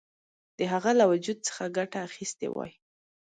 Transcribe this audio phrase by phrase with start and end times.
[0.57, 2.71] د هغه له وجود څخه ګټه اخیستې وای.